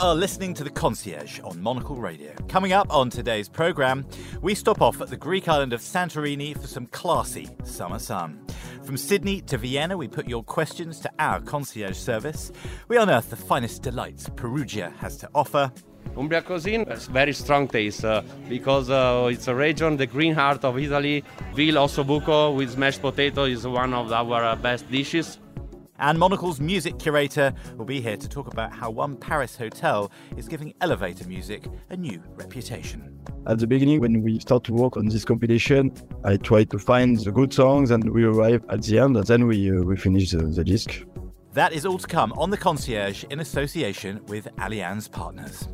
[0.00, 2.32] Are listening to The Concierge on Monocle Radio.
[2.48, 4.06] Coming up on today's programme,
[4.40, 8.42] we stop off at the Greek island of Santorini for some classy summer sun.
[8.82, 12.50] From Sydney to Vienna, we put your questions to our concierge service.
[12.88, 15.70] We unearth the finest delights Perugia has to offer.
[16.16, 20.64] Umbria cuisine has very strong taste uh, because uh, it's a region, the green heart
[20.64, 21.22] of Italy.
[21.54, 25.38] Veal ossobuco with mashed potato is one of our uh, best dishes.
[26.00, 30.48] And Monocle's music curator will be here to talk about how one Paris hotel is
[30.48, 33.20] giving elevator music a new reputation.
[33.46, 35.92] At the beginning, when we start to work on this compilation,
[36.24, 39.46] I try to find the good songs and we arrive at the end and then
[39.46, 41.04] we, uh, we finish the, the disc.
[41.52, 45.68] That is all to come on The Concierge in association with Allianz Partners.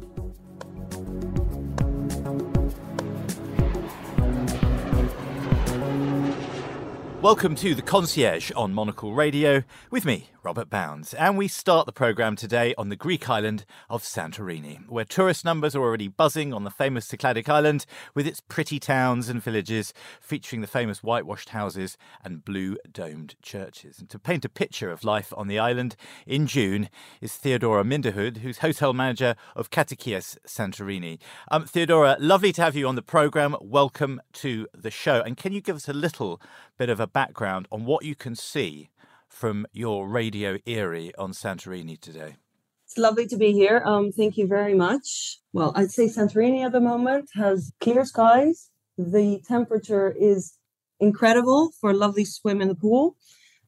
[7.26, 11.12] Welcome to The Concierge on Monocle Radio with me, Robert Bounds.
[11.12, 15.74] And we start the programme today on the Greek island of Santorini, where tourist numbers
[15.74, 20.60] are already buzzing on the famous Cycladic island with its pretty towns and villages featuring
[20.60, 23.98] the famous whitewashed houses and blue domed churches.
[23.98, 25.96] And to paint a picture of life on the island
[26.28, 26.88] in June
[27.20, 31.18] is Theodora Minderhoud, who's hotel manager of Katikies Santorini.
[31.50, 33.56] Um, Theodora, lovely to have you on the programme.
[33.60, 35.22] Welcome to the show.
[35.22, 36.40] And can you give us a little
[36.78, 38.90] bit of a background on what you can see
[39.26, 42.36] from your radio Erie on Santorini today.
[42.84, 43.82] It's lovely to be here.
[43.86, 45.38] Um, thank you very much.
[45.54, 48.68] Well, I'd say Santorini at the moment has clear skies.
[48.98, 50.58] The temperature is
[51.00, 53.16] incredible for a lovely swim in the pool.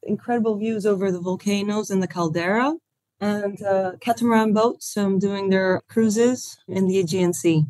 [0.03, 2.75] Incredible views over the volcanoes and the caldera,
[3.19, 7.65] and uh, catamaran boats um, doing their cruises in the Aegean Sea.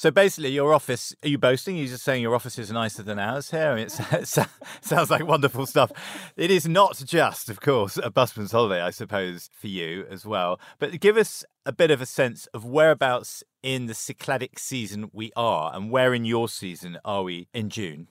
[0.00, 1.76] So basically, your office, are you boasting?
[1.76, 3.72] You're just saying your office is nicer than ours here?
[3.72, 4.48] I mean, it
[4.80, 5.92] sounds like wonderful stuff.
[6.38, 10.58] It is not just, of course, a busman's holiday, I suppose, for you as well.
[10.78, 15.32] But give us a bit of a sense of whereabouts in the Cycladic season we
[15.36, 18.08] are and where in your season are we in June?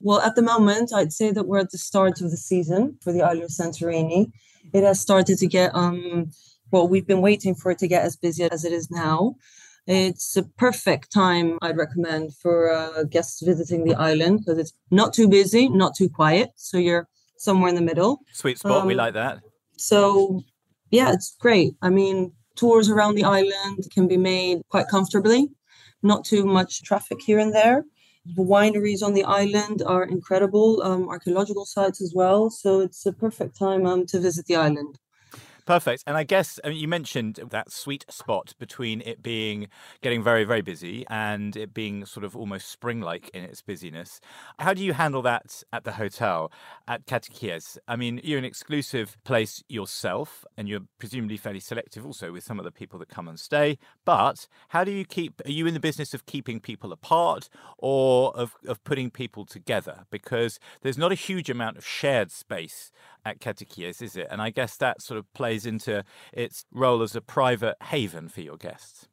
[0.00, 3.12] Well, at the moment, I'd say that we're at the start of the season for
[3.12, 4.30] the Isle of Santorini.
[4.72, 6.30] It has started to get, um,
[6.70, 9.34] well, we've been waiting for it to get as busy as it is now.
[9.90, 15.14] It's a perfect time, I'd recommend, for uh, guests visiting the island because it's not
[15.14, 16.50] too busy, not too quiet.
[16.56, 18.20] So you're somewhere in the middle.
[18.34, 18.82] Sweet spot.
[18.82, 19.40] Um, we like that.
[19.78, 20.42] So,
[20.90, 21.72] yeah, it's great.
[21.80, 25.48] I mean, tours around the island can be made quite comfortably,
[26.02, 27.86] not too much traffic here and there.
[28.36, 32.50] The wineries on the island are incredible, um, archaeological sites as well.
[32.50, 34.98] So it's a perfect time um, to visit the island.
[35.68, 36.02] Perfect.
[36.06, 39.68] And I guess I mean, you mentioned that sweet spot between it being
[40.00, 44.18] getting very, very busy and it being sort of almost spring like in its busyness.
[44.58, 46.50] How do you handle that at the hotel
[46.86, 47.76] at Katikies?
[47.86, 52.58] I mean, you're an exclusive place yourself and you're presumably fairly selective also with some
[52.58, 53.76] of the people that come and stay.
[54.06, 58.34] But how do you keep, are you in the business of keeping people apart or
[58.34, 60.06] of, of putting people together?
[60.10, 62.90] Because there's not a huge amount of shared space
[63.26, 64.28] at Katikies, is it?
[64.30, 68.40] And I guess that sort of plays into its role as a private haven for
[68.40, 69.08] your guests.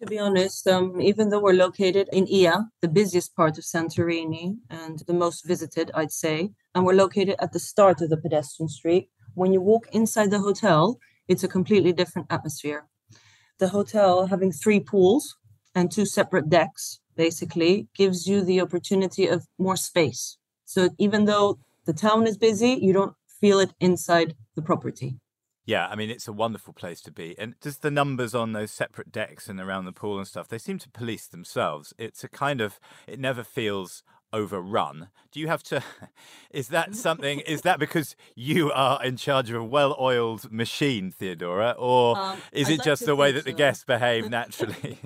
[0.00, 4.58] To be honest, um, even though we're located in Ia, the busiest part of Santorini
[4.68, 8.68] and the most visited, I'd say, and we're located at the start of the pedestrian
[8.68, 10.98] street, when you walk inside the hotel,
[11.28, 12.86] it's a completely different atmosphere.
[13.58, 15.36] The hotel, having three pools
[15.74, 20.36] and two separate decks, basically gives you the opportunity of more space.
[20.66, 25.16] So even though the town is busy, you don't feel it inside the property.
[25.66, 27.36] Yeah, I mean it's a wonderful place to be.
[27.38, 30.58] And just the numbers on those separate decks and around the pool and stuff, they
[30.58, 31.92] seem to police themselves.
[31.98, 35.08] It's a kind of it never feels overrun.
[35.32, 35.82] Do you have to
[36.50, 41.74] is that something is that because you are in charge of a well-oiled machine, Theodora,
[41.76, 43.50] or um, is it like just the way that so.
[43.50, 44.98] the guests behave naturally?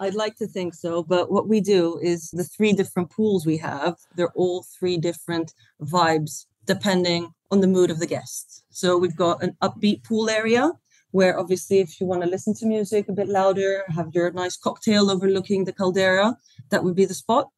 [0.00, 3.58] I'd like to think so, but what we do is the three different pools we
[3.58, 8.63] have, they're all three different vibes depending on the mood of the guests.
[8.74, 10.72] So we've got an upbeat pool area
[11.12, 14.56] where obviously if you want to listen to music a bit louder, have your nice
[14.56, 16.36] cocktail overlooking the caldera,
[16.70, 17.50] that would be the spot.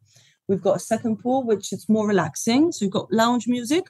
[0.46, 2.70] We've got a second pool which is more relaxing.
[2.70, 3.84] So we've got lounge music,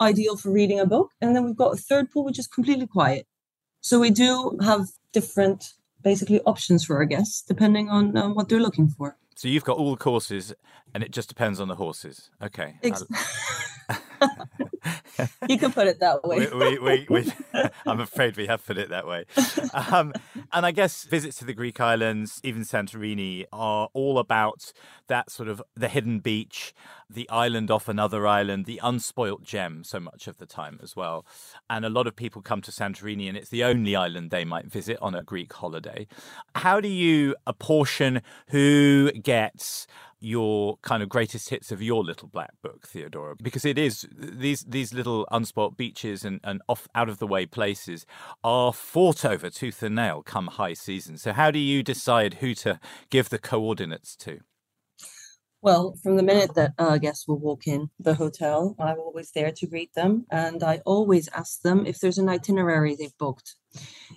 [0.00, 1.12] ideal for reading a book.
[1.20, 3.28] And then we've got a third pool which is completely quiet.
[3.80, 5.72] So we do have different
[6.02, 9.16] basically options for our guests depending on um, what they're looking for.
[9.36, 10.52] So you've got all the courses
[10.92, 12.28] and it just depends on the horses.
[12.42, 12.80] Okay.
[12.82, 13.04] Ex-
[15.48, 16.48] you can put it that way.
[16.52, 17.32] we, we, we,
[17.86, 19.24] I'm afraid we have put it that way.
[19.72, 20.12] Um,
[20.52, 24.72] and I guess visits to the Greek islands, even Santorini, are all about
[25.08, 26.74] that sort of the hidden beach,
[27.08, 31.24] the island off another island, the unspoilt gem so much of the time as well.
[31.70, 34.66] And a lot of people come to Santorini and it's the only island they might
[34.66, 36.06] visit on a Greek holiday.
[36.54, 39.86] How do you apportion who gets
[40.20, 44.64] your kind of greatest hits of your little black book, Theodora, because it is these
[44.66, 48.06] these little unspoilt beaches and, and off out of the way places
[48.42, 51.18] are fought over tooth and nail come high season.
[51.18, 52.80] So how do you decide who to
[53.10, 54.40] give the coordinates to?
[55.62, 59.50] Well, from the minute that uh, guests will walk in the hotel, I'm always there
[59.50, 63.56] to greet them, and I always ask them if there's an itinerary they've booked.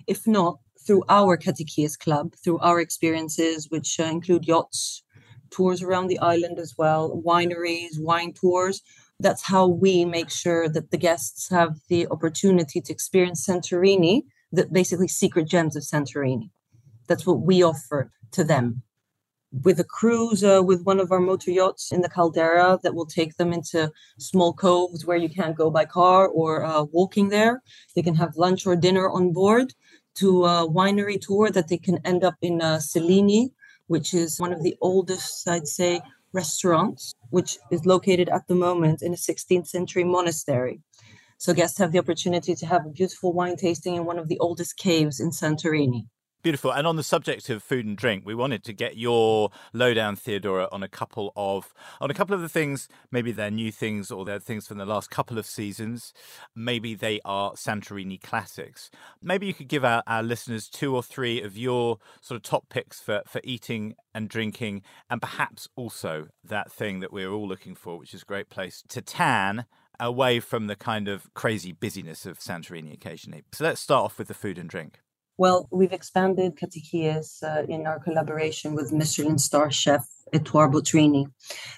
[0.06, 5.02] If not, through our Katikies club, through our experiences, which uh, include yachts,
[5.50, 8.82] tours around the island as well, wineries, wine tours.
[9.18, 14.66] That's how we make sure that the guests have the opportunity to experience Santorini, the
[14.66, 16.50] basically secret gems of Santorini.
[17.06, 18.82] That's what we offer to them.
[19.64, 23.06] With a cruise uh, with one of our motor yachts in the caldera that will
[23.06, 27.60] take them into small coves where you can't go by car or uh, walking there.
[27.96, 29.74] They can have lunch or dinner on board
[30.16, 33.50] to a winery tour that they can end up in uh, Selini,
[33.90, 36.00] which is one of the oldest, I'd say,
[36.32, 40.80] restaurants, which is located at the moment in a 16th century monastery.
[41.38, 44.38] So guests have the opportunity to have a beautiful wine tasting in one of the
[44.38, 46.06] oldest caves in Santorini.
[46.42, 46.72] Beautiful.
[46.72, 50.68] And on the subject of food and drink, we wanted to get your lowdown, Theodora,
[50.72, 52.88] on a couple of on a couple of the things.
[53.10, 56.14] Maybe they're new things or they're things from the last couple of seasons.
[56.56, 58.90] Maybe they are Santorini classics.
[59.22, 62.70] Maybe you could give our, our listeners two or three of your sort of top
[62.70, 67.74] picks for, for eating and drinking, and perhaps also that thing that we're all looking
[67.74, 69.66] for, which is a great place to tan
[70.00, 73.42] away from the kind of crazy busyness of Santorini occasionally.
[73.52, 75.00] So let's start off with the food and drink.
[75.40, 81.32] Well, we've expanded Katikies uh, in our collaboration with Michelin star chef Ettore Botrini.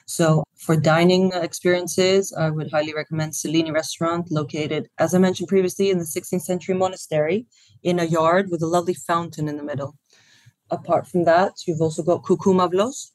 [0.04, 5.90] So, for dining experiences, I would highly recommend Selini Restaurant, located, as I mentioned previously,
[5.90, 7.46] in the 16th century monastery
[7.84, 9.96] in a yard with a lovely fountain in the middle.
[10.68, 13.12] Apart from that, you've also got Koukoumavlos,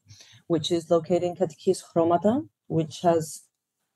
[0.47, 3.43] which is located in Katikies Chromata, which has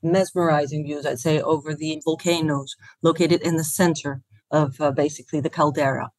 [0.03, 4.21] mesmerizing views, I'd say, over the volcanoes located in the center
[4.51, 6.11] of uh, basically the caldera.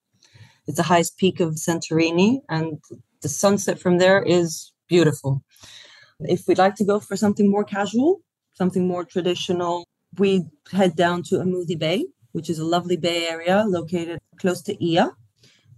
[0.67, 2.81] It's the highest peak of Santorini, and
[3.21, 5.43] the sunset from there is beautiful.
[6.21, 8.21] If we'd like to go for something more casual,
[8.55, 9.87] something more traditional,
[10.19, 14.85] we head down to Amoudi Bay, which is a lovely bay area located close to
[14.85, 15.11] Ia.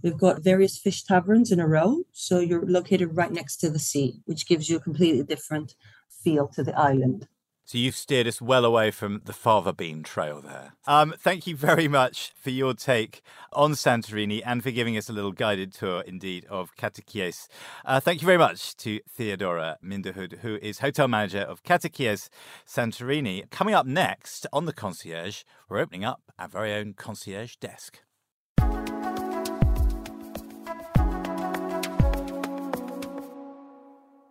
[0.03, 3.79] We've got various fish taverns in a row, so you're located right next to the
[3.79, 5.75] sea, which gives you a completely different
[6.23, 7.27] feel to the island.
[7.67, 10.75] So you've steered us well away from the fava bean trail there.
[10.87, 13.23] Um, thank you very much for your take
[13.55, 17.49] on Santorini and for giving us a little guided tour, indeed, of Katikies.
[17.85, 22.29] Uh, thank you very much to Theodora Minderhoud, who is hotel manager of Katikies
[22.67, 23.49] Santorini.
[23.51, 28.04] Coming up next on the concierge, we're opening up our very own concierge desk.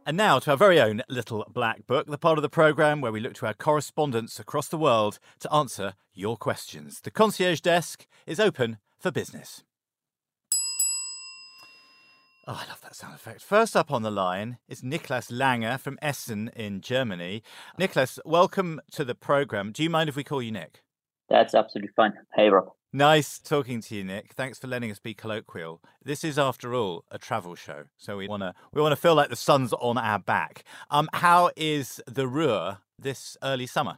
[0.05, 3.11] And now to our very own little black book, the part of the programme where
[3.11, 7.00] we look to our correspondents across the world to answer your questions.
[7.00, 9.63] The concierge desk is open for business.
[12.45, 13.41] Oh, I love that sound effect.
[13.41, 17.41] First up on the line is Niklas Langer from Essen in Germany.
[17.79, 19.72] Niklas, welcome to the programme.
[19.72, 20.83] Do you mind if we call you Nick?
[21.29, 22.12] That's absolutely fine.
[22.36, 22.74] Hey, Rob.
[22.95, 24.33] Nice talking to you, Nick.
[24.33, 25.81] Thanks for letting us be colloquial.
[26.05, 29.35] This is, after all, a travel show, so we wanna we wanna feel like the
[29.35, 30.63] sun's on our back.
[30.91, 33.97] Um, how is the Ruhr this early summer?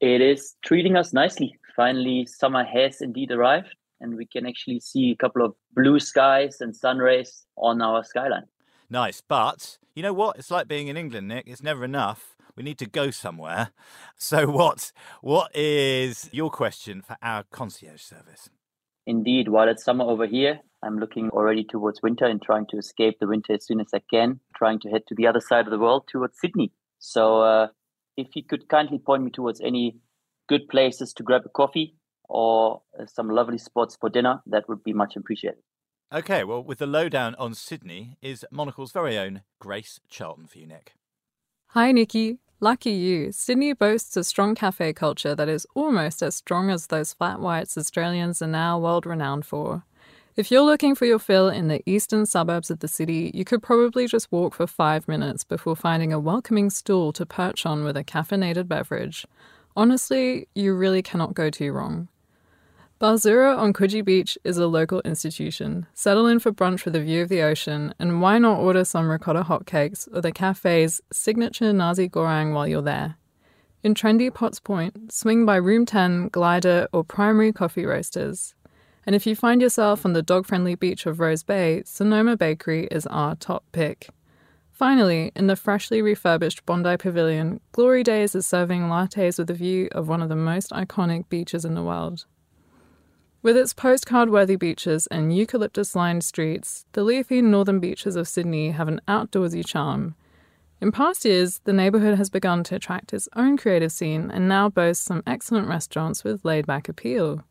[0.00, 1.58] It is treating us nicely.
[1.76, 6.62] Finally, summer has indeed arrived, and we can actually see a couple of blue skies
[6.62, 8.46] and sun rays on our skyline.
[8.92, 10.38] Nice, but you know what?
[10.38, 11.44] It's like being in England, Nick.
[11.46, 13.70] It's never enough we need to go somewhere.
[14.18, 18.50] So what what is your question for our concierge service?
[19.06, 23.18] Indeed, while it's summer over here, I'm looking already towards winter and trying to escape
[23.18, 25.72] the winter as soon as I can, trying to head to the other side of
[25.72, 26.70] the world towards Sydney.
[26.98, 27.68] So uh,
[28.16, 29.96] if you could kindly point me towards any
[30.48, 31.96] good places to grab a coffee
[32.28, 35.62] or some lovely spots for dinner, that would be much appreciated.
[36.14, 40.66] Okay, well, with the lowdown on Sydney is Monocle's very own Grace Charlton for you,
[40.66, 40.92] Nick.
[41.68, 42.36] Hi, Nikki.
[42.60, 47.14] Lucky you, Sydney boasts a strong cafe culture that is almost as strong as those
[47.14, 49.84] flat whites Australians are now world renowned for.
[50.36, 53.62] If you're looking for your fill in the eastern suburbs of the city, you could
[53.62, 57.96] probably just walk for five minutes before finding a welcoming stool to perch on with
[57.96, 59.26] a caffeinated beverage.
[59.74, 62.08] Honestly, you really cannot go too wrong.
[63.02, 65.86] Barzura on Coogee Beach is a local institution.
[65.92, 69.10] Settle in for brunch with a view of the ocean, and why not order some
[69.10, 73.16] ricotta hotcakes or the cafe's signature nasi goreng while you're there?
[73.82, 78.54] In trendy Potts Point, swing by Room 10, Glider, or Primary Coffee Roasters.
[79.04, 82.86] And if you find yourself on the dog friendly beach of Rose Bay, Sonoma Bakery
[82.92, 84.10] is our top pick.
[84.70, 89.88] Finally, in the freshly refurbished Bondi Pavilion, Glory Days is serving lattes with a view
[89.90, 92.26] of one of the most iconic beaches in the world.
[93.42, 98.70] With its postcard worthy beaches and eucalyptus lined streets, the leafy northern beaches of Sydney
[98.70, 100.14] have an outdoorsy charm.
[100.80, 104.68] In past years, the neighbourhood has begun to attract its own creative scene and now
[104.68, 107.42] boasts some excellent restaurants with laid back appeal.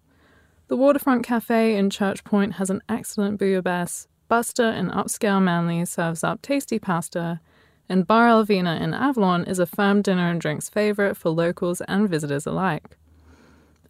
[0.70, 6.24] The Waterfront Cafe in Church Point has an excellent bouillabaisse, Buster in upscale Manly serves
[6.24, 7.42] up tasty pasta,
[7.90, 12.08] and Bar Alvina in Avalon is a firm dinner and drinks favourite for locals and
[12.08, 12.98] visitors alike.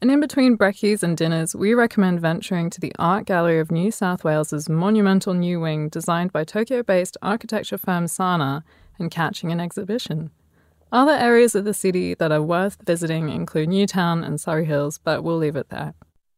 [0.01, 3.91] And in between brekkies and dinners, we recommend venturing to the Art Gallery of New
[3.91, 8.63] South Wales's monumental new wing designed by Tokyo based architecture firm SANAA
[8.97, 10.31] and catching an exhibition.
[10.91, 15.23] Other areas of the city that are worth visiting include Newtown and Surry Hills, but
[15.23, 15.93] we'll leave it there.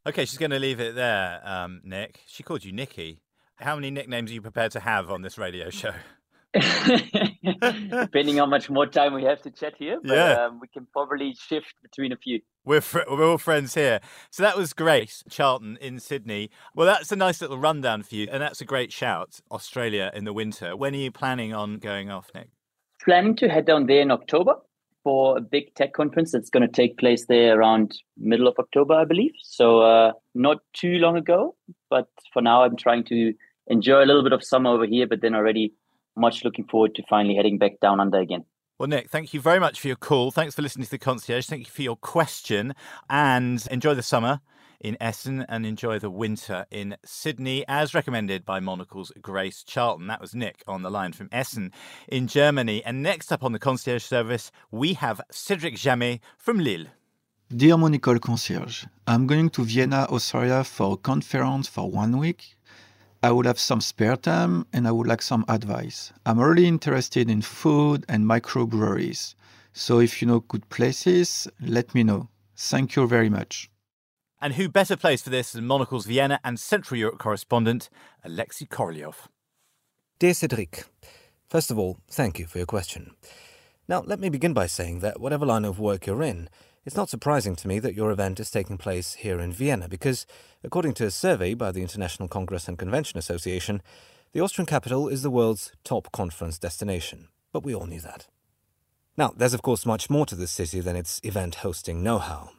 [0.05, 2.19] Okay, she's going to leave it there, um, Nick.
[2.27, 3.21] She called you Nicky.
[3.55, 5.93] How many nicknames are you prepared to have on this radio show?
[7.33, 10.45] Depending on how much more time we have to chat here, but Yeah.
[10.45, 12.41] um, we can probably shift between a few.
[12.65, 13.99] We're, fr- we're all friends here.
[14.29, 16.49] So that was Grace Charlton in Sydney.
[16.75, 18.27] Well, that's a nice little rundown for you.
[18.31, 19.39] And that's a great shout.
[19.51, 20.75] Australia in the winter.
[20.75, 22.49] When are you planning on going off, Nick?
[23.03, 24.55] Planning to head down there in October
[25.03, 28.93] for a big tech conference that's going to take place there around middle of October,
[28.93, 29.33] I believe.
[29.41, 31.55] So uh, not too long ago,
[31.89, 33.33] but for now I'm trying to
[33.67, 35.73] enjoy a little bit of summer over here, but then already
[36.15, 38.45] much looking forward to finally heading back down under again.
[38.79, 40.31] Well, Nick, thank you very much for your call.
[40.31, 41.45] Thanks for listening to the concierge.
[41.45, 42.73] Thank you for your question.
[43.09, 44.41] And enjoy the summer
[44.81, 50.07] in Essen and enjoy the winter in Sydney, as recommended by Monocle's Grace Charlton.
[50.07, 51.71] That was Nick on the line from Essen
[52.07, 52.83] in Germany.
[52.83, 56.87] And next up on the concierge service, we have Cedric Jamet from Lille.
[57.55, 62.55] Dear Monocle Concierge, I'm going to Vienna, Austria for a conference for one week.
[63.23, 66.11] I would have some spare time and I would like some advice.
[66.25, 69.35] I'm really interested in food and microbreweries.
[69.71, 72.27] So if you know good places, let me know.
[72.57, 73.69] Thank you very much.
[74.41, 77.89] And who better place for this than Monocle's Vienna and Central Europe correspondent,
[78.25, 79.15] Alexei Korolyov.
[80.19, 80.83] Dear Cedric,
[81.47, 83.15] first of all, thank you for your question.
[83.87, 86.49] Now, let me begin by saying that whatever line of work you're in,
[86.85, 90.25] it's not surprising to me that your event is taking place here in Vienna because,
[90.63, 93.81] according to a survey by the International Congress and Convention Association,
[94.33, 97.29] the Austrian capital is the world's top conference destination.
[97.53, 98.27] But we all knew that.
[99.15, 102.49] Now, there's of course much more to this city than its event hosting know how.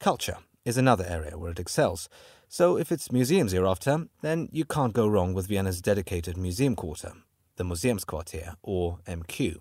[0.00, 2.08] Culture is another area where it excels.
[2.48, 6.74] So, if it's museums you're after, then you can't go wrong with Vienna's dedicated museum
[6.74, 7.12] quarter,
[7.56, 9.58] the Museumsquartier, or MQ.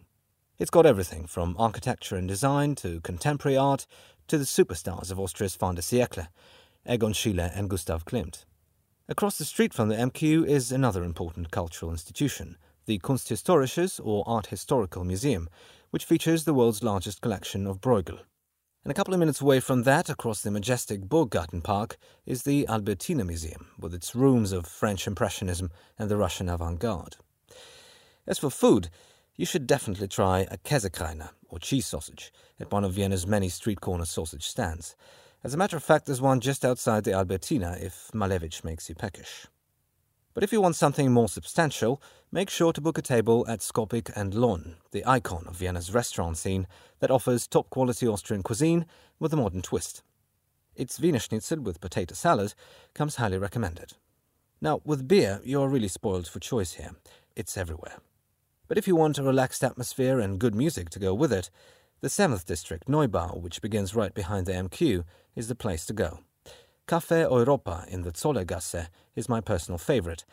[0.57, 3.85] It's got everything from architecture and design to contemporary art
[4.29, 6.29] to the superstars of Austria's fin de siècle,
[6.89, 8.45] Egon Schiele and Gustav Klimt.
[9.09, 14.47] Across the street from the MQ is another important cultural institution, the Kunsthistorisches or Art
[14.47, 15.50] Historical Museum,
[15.89, 18.19] which features the world's largest collection of Bruegel.
[18.85, 22.65] And a couple of minutes away from that, across the majestic Burggarten Park, is the
[22.69, 25.69] Albertina Museum, with its rooms of French Impressionism
[26.00, 27.17] and the Russian avant garde.
[28.25, 28.89] As for food,
[29.36, 33.82] you should definitely try a Käsekreiner, or cheese sausage, at one of Vienna's many street
[33.82, 34.96] corner sausage stands.
[35.44, 38.96] As a matter of fact, there's one just outside the Albertina if Malevich makes you
[38.96, 39.48] peckish.
[40.34, 42.01] But if you want something more substantial,
[42.32, 46.38] make sure to book a table at Skopik and Lohn, the icon of Vienna's restaurant
[46.38, 46.68] scene
[47.00, 48.86] that offers top quality Austrian cuisine
[49.20, 50.01] with a modern twist.
[50.75, 52.54] Its Wiener Schnitzel with potato salad
[52.94, 53.94] comes highly recommended.
[54.60, 56.96] Now, with beer, you're really spoiled for choice here.
[57.36, 58.00] It's everywhere.
[58.67, 61.50] But if you want a relaxed atmosphere and good music to go with it,
[62.01, 65.03] the 7th district, Neubau, which begins right behind the MQ,
[65.36, 66.19] is the place to go.
[66.88, 70.25] Café Europa in the Zollergasse is my personal favorite,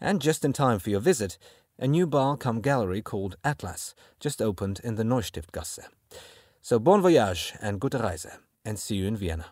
[0.00, 1.38] and just in time for your visit,
[1.78, 5.86] a new bar come gallery called Atlas just opened in the Neustiftgasse.
[6.60, 9.46] So bon voyage and gute Reise, and see you in Vienna.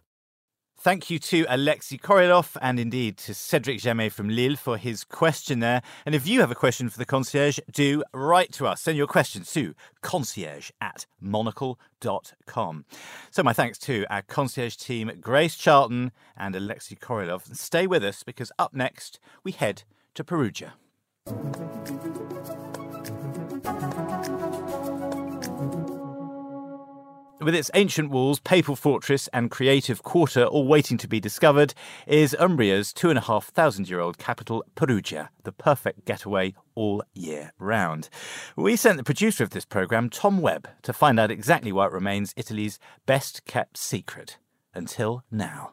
[0.80, 5.58] Thank you to Alexei Korolyov and indeed to Cedric Jamet from Lille for his question
[5.58, 5.82] there.
[6.06, 8.82] And if you have a question for the concierge, do write to us.
[8.82, 12.84] Send your questions to concierge at monocle.com.
[13.32, 17.56] So, my thanks to our concierge team, Grace Charlton and Alexei Korolyov.
[17.56, 19.82] Stay with us because up next, we head
[20.14, 20.74] to Perugia.
[27.48, 31.72] With its ancient walls, papal fortress, and creative quarter all waiting to be discovered,
[32.06, 37.02] is Umbria's two and a half thousand year old capital, Perugia, the perfect getaway all
[37.14, 38.10] year round.
[38.54, 41.92] We sent the producer of this programme, Tom Webb, to find out exactly why it
[41.92, 44.36] remains Italy's best kept secret
[44.74, 45.72] until now.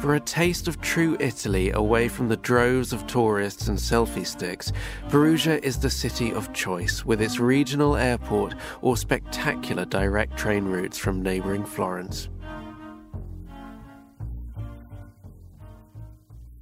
[0.00, 4.72] For a taste of true Italy away from the droves of tourists and selfie sticks,
[5.10, 10.96] Perugia is the city of choice with its regional airport or spectacular direct train routes
[10.96, 12.30] from neighbouring Florence.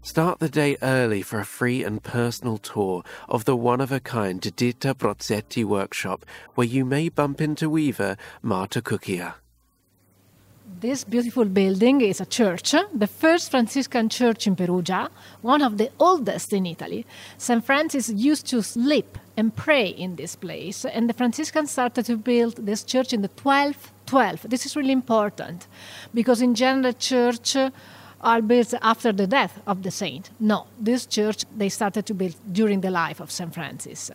[0.03, 4.01] Start the day early for a free and personal tour of the one of a
[4.01, 6.27] kind Giuditta Brozzetti workshop,
[6.57, 9.35] where you may bump into weaver Marta Cucchia.
[10.77, 15.11] This beautiful building is a church, the first Franciscan church in Perugia,
[15.41, 17.05] one of the oldest in Italy.
[17.37, 17.65] St.
[17.65, 22.57] Francis used to sleep and pray in this place, and the Franciscans started to build
[22.57, 24.47] this church in the 12th 12.
[24.49, 25.67] This is really important
[26.15, 27.57] because in general church
[28.21, 30.31] are built after the death of the saint.
[30.39, 33.53] No, this church they started to build during the life of St.
[33.53, 34.11] Francis.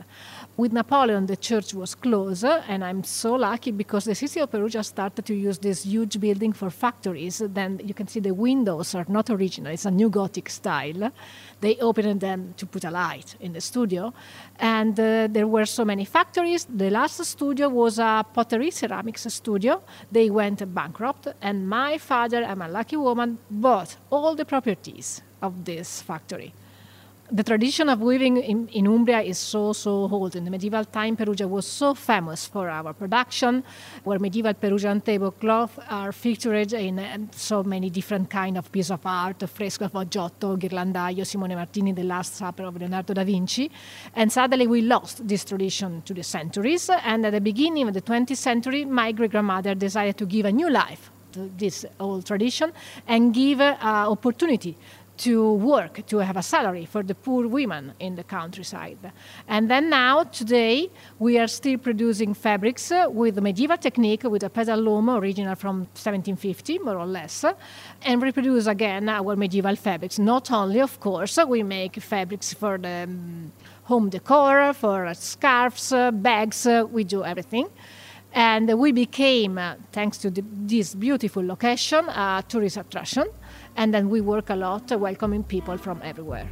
[0.56, 4.84] With Napoleon, the church was closed, and I'm so lucky because the city of Perugia
[4.84, 7.42] started to use this huge building for factories.
[7.44, 11.12] Then you can see the windows are not original, it's a new Gothic style.
[11.60, 14.14] They opened them to put a light in the studio,
[14.60, 16.66] and uh, there were so many factories.
[16.66, 19.82] The last studio was a pottery ceramics studio.
[20.12, 25.66] They went bankrupt, and my father, I'm a lucky woman, bought all the properties of
[25.66, 26.54] this factory
[27.32, 30.36] the tradition of weaving in, in, Umbria is so, so old.
[30.36, 33.64] In the medieval time, Perugia was so famous for our production,
[34.04, 39.06] where medieval Perugian tablecloth are featured in uh, so many different kind of pieces of
[39.06, 43.72] art, fresco of Giotto, Ghirlandaio, Simone Martini, The Last Supper of Leonardo da Vinci.
[44.16, 46.90] And suddenly we lost this tradition to the centuries.
[46.90, 50.70] And at the beginning of the 20th century, my great-grandmother decided to give a new
[50.70, 52.72] life to this old tradition
[53.08, 54.78] and give uh, opportunity
[55.18, 59.12] to work, to have a salary for the poor women in the countryside.
[59.48, 64.50] And then now, today, we are still producing fabrics with the medieval technique, with a
[64.50, 67.46] pedal loom original from 1750, more or less,
[68.02, 70.18] and reproduce again our medieval fabrics.
[70.18, 73.52] Not only, of course, we make fabrics for the um,
[73.84, 77.68] home decor, for scarves, bags, we do everything.
[78.36, 83.26] And we became, uh, thanks to this beautiful location, a tourist attraction
[83.76, 86.50] and then we work a lot welcoming people from everywhere.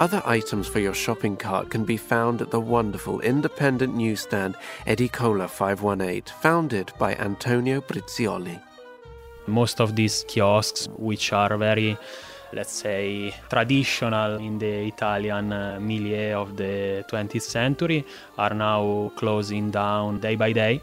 [0.00, 4.56] Other items for your shopping cart can be found at the wonderful independent newsstand
[4.86, 8.58] Edicola 518, founded by Antonio Brizioli.
[9.46, 11.98] Most of these kiosks, which are very,
[12.54, 18.06] let's say, traditional in the Italian uh, milieu of the 20th century,
[18.38, 20.80] are now closing down day by day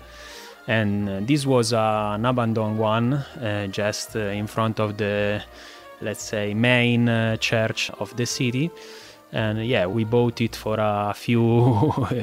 [0.68, 5.42] and uh, this was uh, an abandoned one uh, just in front of the
[6.02, 7.08] let's say main
[7.40, 8.70] church of the city.
[9.32, 11.42] And yeah we bought it for a few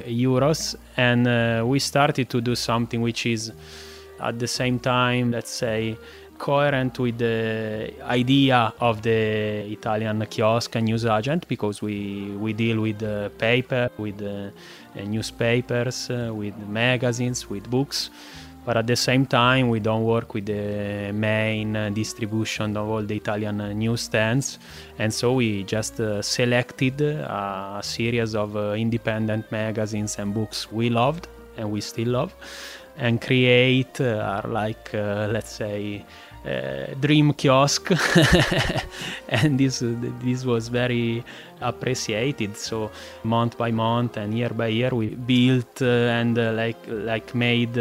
[0.06, 0.76] euros.
[0.96, 3.52] And uh, we started to do something which is
[4.20, 5.98] at the same time let's say
[6.38, 12.80] coherent with the idea of the Italian kiosk and news agent because we we deal
[12.80, 14.50] with uh, paper with uh,
[15.04, 18.10] newspapers with magazines with books.
[18.64, 23.02] But at the same time we don't work with the main uh, distribution of all
[23.02, 24.58] the Italian uh, newsstands
[24.98, 30.88] and so we just uh, selected a series of uh, independent magazines and books we
[30.88, 32.34] loved and we still love
[32.96, 36.04] and create uh, like uh, let's say
[37.00, 37.90] dream kiosk
[39.28, 39.82] and this
[40.22, 41.24] this was very
[41.62, 42.90] appreciated so
[43.22, 47.78] month by month and year by year we built and like like made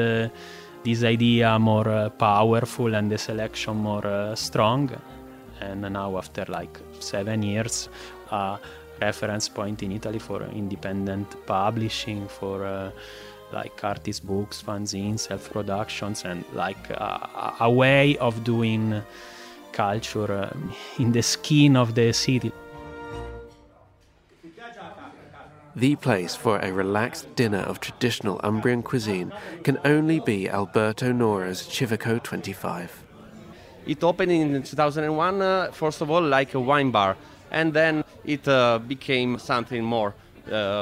[0.83, 4.91] this idea more uh, powerful and the selection more uh, strong.
[5.62, 7.88] And now, after like seven years,
[8.31, 8.59] a
[9.01, 12.91] reference point in Italy for independent publishing, for uh,
[13.53, 19.01] like artist books, fanzines, self productions, and like a, a, way of doing
[19.71, 20.53] culture uh,
[20.99, 22.51] in the skin of the city.
[25.75, 29.31] The place for a relaxed dinner of traditional Umbrian cuisine
[29.63, 33.03] can only be Alberto Nora's Civico 25.
[33.87, 37.17] It opened in 2001, uh, first of all, like a wine bar,
[37.51, 40.13] and then it uh, became something more,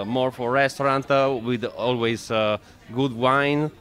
[0.06, 2.58] more for restaurant uh, with always uh,
[2.94, 3.72] good wine.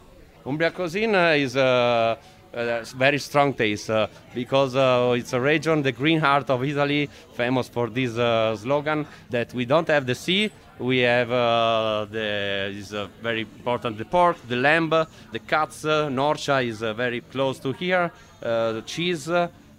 [0.46, 2.16] Umbria cuisine is uh,
[2.52, 7.08] uh, very strong taste uh, because uh, it's a region, the green heart of Italy,
[7.34, 12.72] famous for this uh, slogan that we don't have the sea, we have uh, the
[12.72, 15.84] is uh, very important the pork, the lamb, the cats.
[15.84, 18.10] Norcia is very close to here.
[18.40, 19.30] the cheese.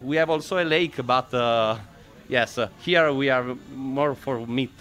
[0.01, 1.79] we have also a lake, but
[2.29, 4.71] yes, here we are more for meat.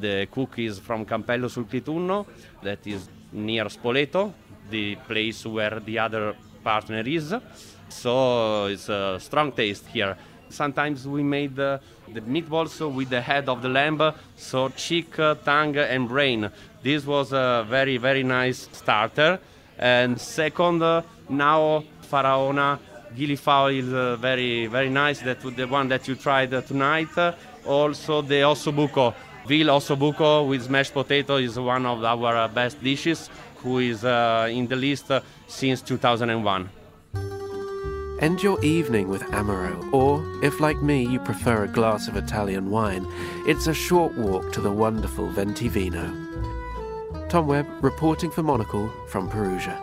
[0.00, 2.26] The cook is from Campello sul Clitunno,
[2.62, 4.32] that is near Spoleto,
[4.70, 6.34] the place where the other
[6.64, 7.34] partner is.
[7.90, 10.16] So it's a strong taste here.
[10.48, 11.78] Sometimes we made uh,
[12.12, 14.00] the meatballs with the head of the lamb,
[14.36, 16.50] so cheek, tongue, and brain.
[16.82, 19.38] This was a very, very nice starter.
[19.78, 22.78] And second, uh, now Faraona
[23.14, 25.20] Gilifao is uh, very, very nice.
[25.20, 27.08] That the one that you tried uh, tonight.
[27.66, 29.14] also the ossobuco,
[29.50, 33.28] veal ossobuco with mashed potato is one of our uh, best dishes.
[33.64, 35.10] Who is in the list
[35.48, 36.70] since 2001.
[38.20, 42.70] End your evening with Amaro, or if, like me, you prefer a glass of Italian
[42.70, 43.04] wine,
[43.46, 46.06] it's a short walk to the wonderful Ventivino.
[47.28, 49.76] Tom Webb reporting for Monocle from Perugia.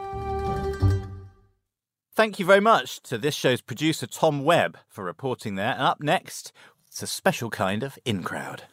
[2.16, 5.74] Thank you very much to this show's producer Tom Webb for reporting there.
[5.74, 6.52] And up next,
[6.88, 8.64] it's a special kind of in crowd.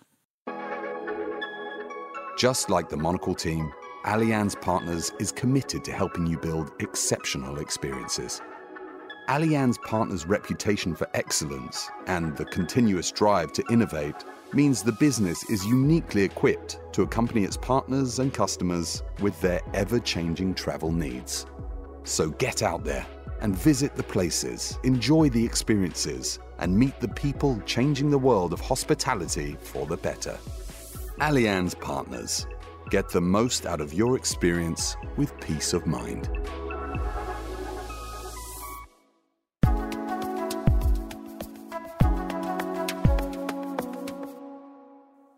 [2.37, 3.73] Just like the Monocle team,
[4.07, 8.43] Allianz Partners is committed to helping you build exceptional experiences.
[9.29, 14.17] Allianz Partners' reputation for excellence and the continuous drive to innovate
[14.53, 20.01] means the business is uniquely equipped to accompany its partners and customers with their ever
[20.01, 21.47] changing travel needs.
[22.03, 23.07] So get out there
[23.43, 28.61] and visit the places, enjoy the experiences, and meet the people changing the world of
[28.61, 30.37] hospitality for the better.
[31.21, 32.47] Allianz Partners
[32.91, 36.29] Get the most out of your experience with peace of mind.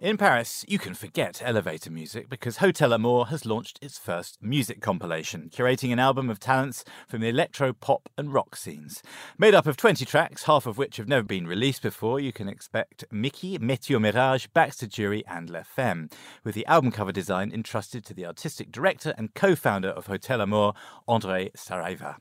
[0.06, 4.80] In Paris, you can forget elevator music because Hotel Amour has launched its first music
[4.80, 9.02] compilation, curating an album of talents from the electro, pop, and rock scenes.
[9.36, 12.48] Made up of 20 tracks, half of which have never been released before, you can
[12.48, 16.08] expect Mickey, Météo Mirage, Baxter Dury, and La Femme,
[16.44, 20.40] with the album cover design entrusted to the artistic director and co founder of Hotel
[20.40, 20.74] Amour,
[21.08, 22.18] André Saraiva.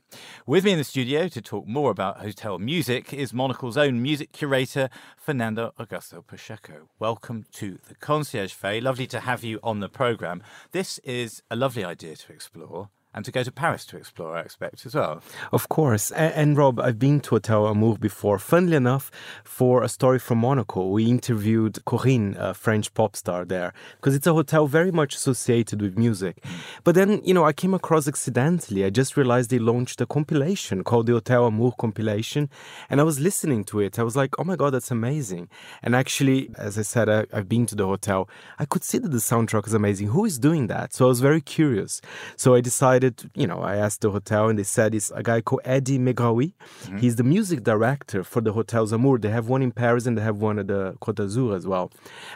[0.48, 4.32] With me in the studio to talk more about hotel music is Monocle's own music
[4.32, 6.89] curator, Fernando Augusto Pacheco.
[6.98, 8.81] Welcome to the Concierge Faye.
[8.81, 10.43] Lovely to have you on the programme.
[10.71, 14.41] This is a lovely idea to explore and to go to Paris to explore, I
[14.41, 15.23] expect, as well.
[15.54, 16.12] Of course.
[16.12, 18.38] And, and, Rob, I've been to Hotel Amour before.
[18.38, 19.10] Funnily enough,
[19.45, 24.28] for a story from Monocle, we interviewed Corinne, a French pop star there, because it's
[24.28, 26.39] a hotel very much associated with music.
[26.43, 26.56] Hmm.
[26.84, 28.84] But then, you know, I came across accidentally.
[28.84, 32.49] I just realized they launched a compilation called the Hotel Amour compilation.
[32.89, 33.97] And I was listening to it.
[33.97, 35.47] I was like, oh my God, that's amazing.
[35.82, 38.28] And actually, as I said, I, I've been to the hotel.
[38.60, 40.10] I could see that the soundtrack is amazing.
[40.10, 40.93] Who is doing that?
[40.93, 42.01] So I was very curious.
[42.36, 45.23] So I decided decided, you know, I asked the hotel and they said it's a
[45.23, 46.53] guy called Eddie Megraoui.
[46.53, 46.97] Mm-hmm.
[46.97, 49.19] He's the music director for the Hotel Amour.
[49.19, 51.91] They have one in Paris and they have one at the Côte d'Azur as well.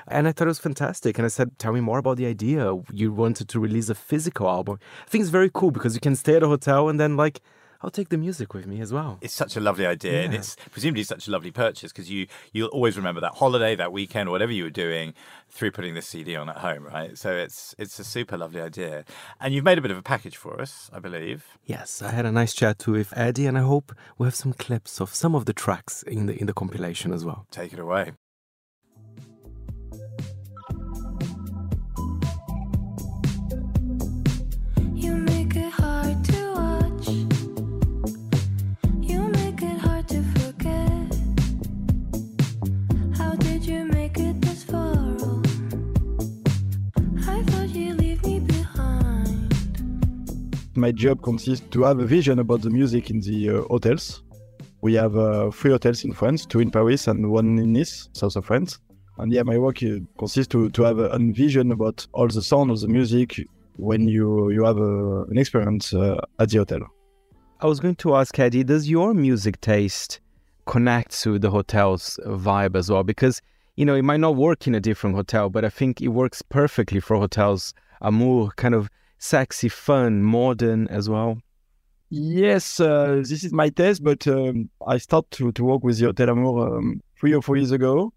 [0.07, 1.17] And I thought it was fantastic.
[1.17, 2.75] And I said, tell me more about the idea.
[2.91, 4.79] You wanted to release a physical album.
[5.05, 7.41] I think it's very cool because you can stay at a hotel and then like
[7.81, 9.19] I'll take the music with me as well.
[9.21, 10.25] It's such a lovely idea, yeah.
[10.25, 13.93] and it's presumably such a lovely purchase because you you'll always remember that holiday, that
[13.93, 15.13] weekend, or whatever you were doing
[15.49, 17.17] through putting the CD on at home, right?
[17.17, 19.05] So it's it's a super lovely idea,
[19.39, 21.57] and you've made a bit of a package for us, I believe.
[21.65, 24.53] Yes, I had a nice chat too with Eddie, and I hope we have some
[24.53, 27.45] clips of some of the tracks in the in the compilation as well.
[27.49, 28.11] Take it away.
[50.79, 54.23] My job consists to have a vision about the music in the uh, hotels.
[54.81, 58.35] We have uh, three hotels in France, two in Paris and one in Nice, south
[58.35, 58.79] of France.
[59.17, 62.71] And yeah, my work uh, consists to, to have a, vision about all the sound
[62.71, 63.35] of the music
[63.75, 66.81] when you you have a, an experience uh, at the hotel.
[67.59, 70.21] I was going to ask Eddie, does your music taste
[70.65, 73.03] connect to the hotel's vibe as well?
[73.03, 73.41] Because
[73.75, 76.41] you know it might not work in a different hotel, but I think it works
[76.41, 81.37] perfectly for hotels Amour, kind of sexy, fun, modern as well?
[82.09, 86.07] Yes, uh, this is my taste, but um, I started to, to work with the
[86.07, 88.11] Hotel Amour um, three or four years ago.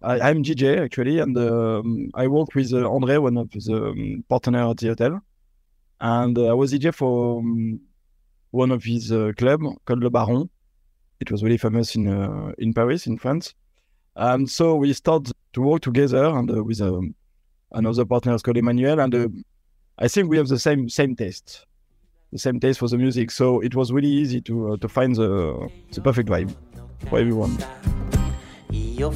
[0.00, 4.24] I, am DJ actually, and um, I work with uh, André, one of the um,
[4.28, 5.20] partner at the hotel.
[6.00, 7.80] And uh, I was DJ for um,
[8.50, 10.48] one of his uh, club called Le Baron.
[11.20, 13.54] It was really famous in uh, in Paris, in France.
[14.16, 17.14] And so we started to work together and uh, with um,
[17.72, 19.00] another partner called Emmanuel.
[19.00, 19.28] And uh,
[20.02, 21.64] I think we have the same same taste,
[22.32, 23.30] the same taste for the music.
[23.30, 26.52] So it was really easy to uh, to find the the perfect vibe
[27.08, 27.56] for everyone.
[28.72, 29.10] Io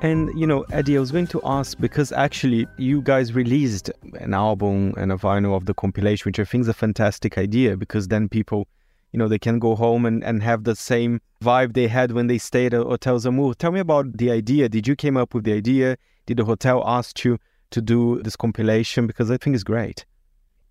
[0.00, 4.32] And you know, Eddie, I was going to ask because actually you guys released an
[4.32, 8.06] album and a vinyl of the compilation, which I think is a fantastic idea because
[8.06, 8.68] then people,
[9.10, 12.28] you know, they can go home and, and have the same vibe they had when
[12.28, 13.54] they stayed at Hotels Amour.
[13.54, 14.68] Tell me about the idea.
[14.68, 15.96] Did you came up with the idea?
[16.26, 17.38] Did the hotel ask you
[17.72, 19.08] to do this compilation?
[19.08, 20.06] Because I think it's great.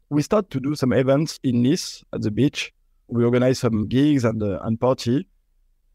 [0.10, 2.72] We start to do some events in Nice at the beach.
[3.10, 5.28] We organize some gigs and uh, and party.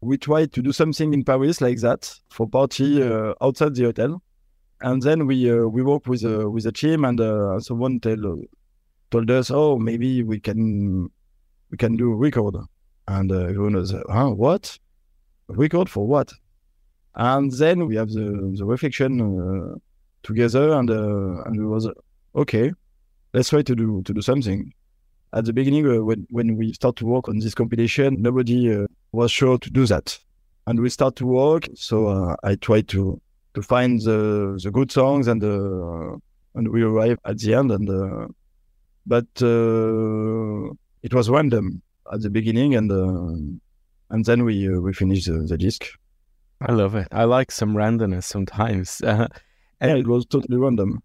[0.03, 4.21] We tried to do something in Paris like that for party uh, outside the hotel,
[4.81, 8.41] and then we uh, we work with uh, with a team and uh, someone tell,
[9.11, 11.09] told us, oh maybe we can
[11.71, 12.55] we can do a record,
[13.07, 14.77] and uh, everyone was, huh, what?
[15.49, 16.33] A record for what?
[17.15, 19.77] And then we have the the reflection uh,
[20.23, 21.87] together, and uh, and we was
[22.35, 22.71] okay.
[23.33, 24.73] Let's try to do to do something.
[25.33, 28.85] At the beginning, uh, when when we start to work on this compilation, nobody uh,
[29.11, 30.17] was sure to do that,
[30.67, 31.67] and we start to work.
[31.75, 33.19] So uh, I try to
[33.55, 36.17] to find the the good songs, and uh,
[36.55, 38.27] and we arrive at the end, and uh,
[39.05, 44.93] but uh, it was random at the beginning, and uh, and then we uh, we
[44.93, 45.87] finished the, the disc.
[46.61, 47.07] I love it.
[47.11, 49.01] I like some randomness sometimes.
[49.01, 49.27] Uh,
[49.81, 51.01] yeah, it was totally random.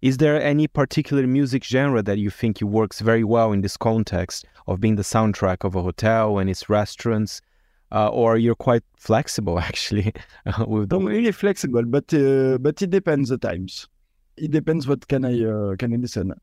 [0.00, 4.46] Is there any particular music genre that you think works very well in this context
[4.68, 7.40] of being the soundtrack of a hotel and its restaurants?
[7.90, 10.12] Uh, or you're quite flexible actually
[10.66, 13.88] with I'm really flexible, but uh, but it depends the times.
[14.36, 16.34] It depends what can I uh, can I listen.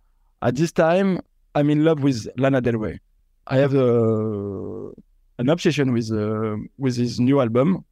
[0.42, 1.20] At this time,
[1.54, 3.00] I'm in love with Lana Del Rey.
[3.46, 4.90] I have uh,
[5.38, 7.86] an obsession with uh, with his new album.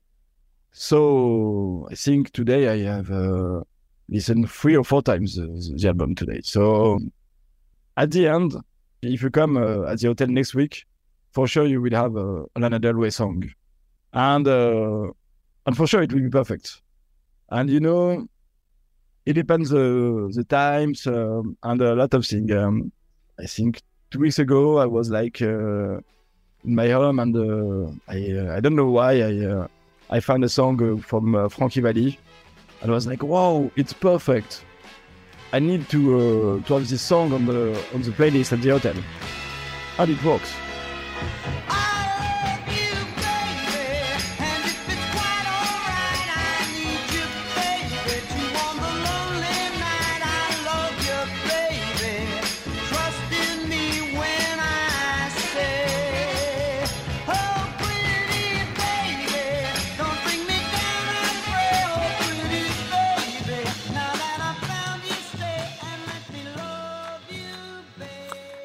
[0.72, 3.12] So I think today I have
[4.10, 6.42] uh, listened three or four times the, the album today.
[6.44, 7.00] So
[7.98, 8.56] at the end,
[9.02, 10.86] if you come uh, at the hotel next week,
[11.32, 13.44] for sure you will have a, a Lana Del Rey song,
[14.14, 15.12] and uh,
[15.66, 16.82] and for sure it will be perfect.
[17.50, 18.28] And you know,
[19.26, 22.52] it depends uh, the times um, and a lot of things.
[22.52, 22.92] Um,
[23.40, 25.98] I think two weeks ago I was like uh,
[26.64, 29.68] in my home and uh, I uh, I don't know why I uh,
[30.10, 32.20] I found a song uh, from uh, Frankie Valli
[32.84, 34.64] and I was like, wow, it's perfect.
[35.54, 38.70] I need to uh, to have this song on the on the playlist at the
[38.70, 38.96] hotel,
[40.00, 40.54] and it works.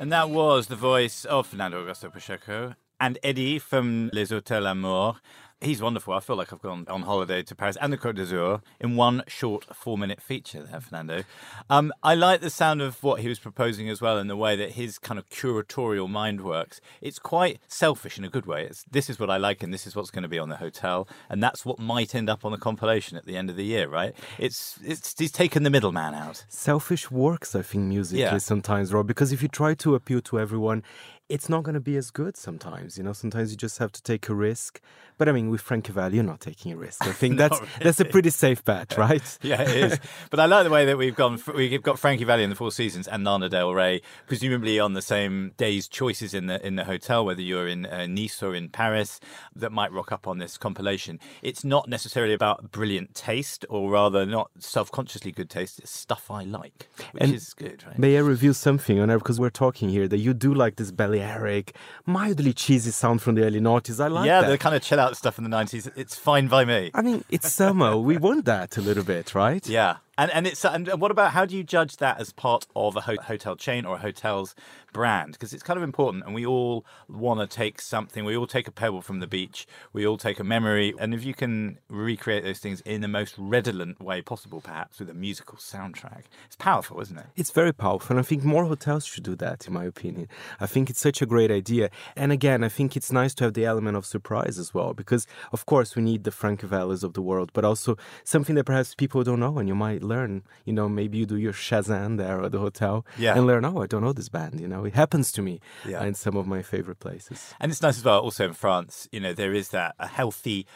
[0.08, 5.16] And that was the voice of Fernando Augusto Pacheco and Eddie from Les Hôtels Amour.
[5.60, 6.14] He's wonderful.
[6.14, 9.24] I feel like I've gone on holiday to Paris and the Côte d'Azur in one
[9.26, 11.24] short four minute feature there, Fernando.
[11.68, 14.54] Um, I like the sound of what he was proposing as well and the way
[14.54, 16.80] that his kind of curatorial mind works.
[17.00, 18.66] It's quite selfish in a good way.
[18.66, 20.58] It's this is what I like and this is what's going to be on the
[20.58, 21.08] hotel.
[21.28, 23.88] And that's what might end up on the compilation at the end of the year,
[23.88, 24.14] right?
[24.38, 26.44] It's, it's he's taken the middleman out.
[26.48, 28.38] Selfish works, I think, musically Yeah.
[28.38, 30.84] sometimes, Rob, because if you try to appeal to everyone,
[31.28, 32.96] it's not going to be as good sometimes.
[32.96, 34.80] You know, sometimes you just have to take a risk.
[35.18, 37.06] But I mean, with Frankie Valli, you're not taking a risk.
[37.06, 39.38] I think that's that's a pretty safe bet, right?
[39.42, 40.00] yeah, it is.
[40.30, 41.40] But I like the way that we've gone.
[41.54, 45.02] We've got Frankie Valli in the Four Seasons and Lana Del Rey, presumably on the
[45.02, 48.68] same day's choices in the in the hotel, whether you're in uh, Nice or in
[48.68, 49.20] Paris,
[49.54, 51.18] that might rock up on this compilation.
[51.42, 55.80] It's not necessarily about brilliant taste, or rather, not self-consciously good taste.
[55.80, 57.98] It's stuff I like, which And is good, right?
[57.98, 61.74] May I review something on because we're talking here that you do like this Balearic,
[62.06, 64.02] mildly cheesy sound from the early noughties.
[64.02, 64.48] I like yeah, that.
[64.48, 65.88] the kind of chill out stuff in the nineties.
[65.96, 66.90] It's fine by me.
[66.94, 67.96] I mean, it's summer.
[68.10, 69.66] we want that a little bit, right?
[69.68, 69.96] Yeah.
[70.16, 73.00] And and it's and what about how do you judge that as part of a
[73.02, 74.54] ho- hotel chain or a hotel's
[74.92, 75.32] brand?
[75.32, 78.24] Because it's kind of important, and we all want to take something.
[78.24, 79.66] We all take a pebble from the beach.
[79.92, 83.34] We all take a memory, and if you can recreate those things in the most
[83.38, 87.26] redolent way possible, perhaps with a musical soundtrack, it's powerful, isn't it?
[87.36, 90.28] It's very powerful, and I think more hotels should do that, in my opinion.
[90.60, 91.90] I think it's such a great idea.
[92.16, 95.26] And again, I think it's nice to have the element of surprise as well, because
[95.52, 98.94] of course we need the Frankie Vallis of the world, but also something that perhaps
[98.94, 100.42] people don't know, and you might learn.
[100.64, 103.34] You know, maybe you do your Shazam there at the hotel, Yeah.
[103.36, 103.64] and learn.
[103.64, 104.60] Oh, I don't know this band.
[104.60, 106.04] You know, it happens to me Yeah.
[106.04, 107.54] in some of my favorite places.
[107.60, 110.66] And it's nice as well, also in France, you know, there is that a healthy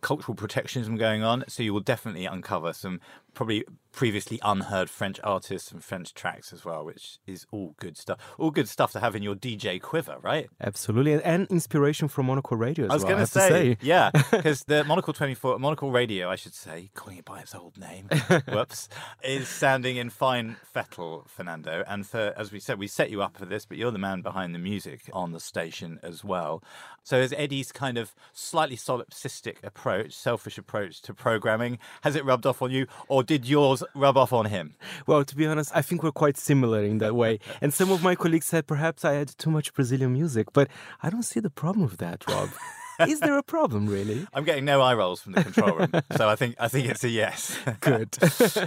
[0.00, 1.44] cultural protectionism going on.
[1.48, 3.00] So you will definitely uncover some
[3.34, 8.18] probably previously unheard French artists and French tracks as well, which is all good stuff.
[8.38, 10.48] All good stuff to have in your DJ quiver, right?
[10.60, 13.12] Absolutely, and, inspiration from Monocle Radio as I was well.
[13.12, 17.24] going to say, yeah, because the Monocle 24, Monocle Radio, I should say, calling it
[17.24, 18.08] by its old name,
[18.48, 18.88] whoops,
[19.22, 21.84] is sounding in fine fettle, Fernando.
[21.86, 24.22] And for, as we said, we set you up for this, but you're the man
[24.22, 26.62] behind the music on the station as well.
[27.04, 32.46] So is Eddie's kind of slightly solipsistic approach, selfish approach to programming, has it rubbed
[32.46, 32.86] off on you,
[33.22, 34.74] or did yours rub off on him?
[35.06, 37.38] Well, to be honest, I think we're quite similar in that way.
[37.62, 40.68] And some of my colleagues said perhaps I had too much Brazilian music, but
[41.02, 42.50] I don't see the problem with that, Rob.
[43.08, 44.26] Is there a problem, really?
[44.34, 47.04] I'm getting no eye rolls from the control room, so I think I think it's
[47.04, 47.58] a yes.
[47.80, 48.16] Good.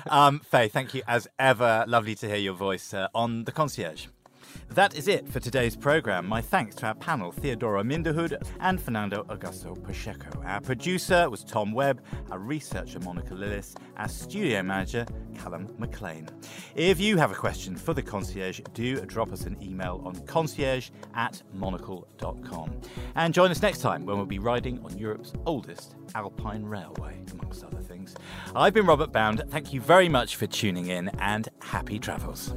[0.09, 1.85] um, Faye, thank you as ever.
[1.87, 4.07] Lovely to hear your voice uh, on the concierge.
[4.69, 6.27] That is it for today's programme.
[6.27, 10.41] My thanks to our panel, Theodora Minderhoud and Fernando Augusto Pacheco.
[10.43, 16.27] Our producer was Tom Webb, our researcher, Monica Lillis, our studio manager, Callum McLean.
[16.75, 20.89] If you have a question for the concierge, do drop us an email on concierge
[21.13, 22.81] at monocle.com.
[23.15, 27.63] And join us next time when we'll be riding on Europe's oldest alpine railway, amongst
[27.63, 28.13] other things.
[28.53, 29.43] I've been Robert Bound.
[29.49, 32.53] Thank you very much for tuning in and happy travels.